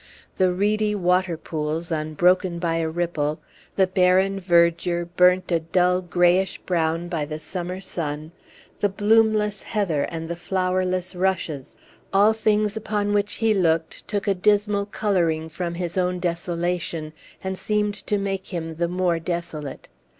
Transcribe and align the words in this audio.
The 0.37 0.51
reedy 0.51 0.95
water 0.95 1.37
pools, 1.37 1.91
unbroken 1.91 2.57
by 2.57 2.77
a 2.77 2.89
ripple; 2.89 3.39
the 3.75 3.85
barren 3.85 4.39
verdure, 4.39 5.05
burnt 5.05 5.51
a 5.51 5.59
dull 5.59 6.01
grayish 6.01 6.57
brown 6.57 7.07
by 7.07 7.23
the 7.23 7.37
summer 7.37 7.79
sun; 7.81 8.31
the 8.79 8.89
bloomless 8.89 9.61
heather, 9.61 10.01
and 10.01 10.27
the 10.27 10.35
flowerless 10.35 11.15
rushes 11.15 11.77
all 12.11 12.33
things 12.33 12.75
upon 12.75 13.13
which 13.13 13.33
he 13.33 13.53
looked 13.53 14.07
took 14.07 14.27
a 14.27 14.33
dismal 14.33 14.87
coloring 14.87 15.49
from 15.49 15.75
his 15.75 15.99
own 15.99 16.19
desolation, 16.19 17.13
and 17.43 17.55
seemed 17.55 17.93
to 17.93 18.17
make 18.17 18.47
him 18.47 18.77
the 18.77 18.87
more 18.87 19.19
desolate. 19.19 19.87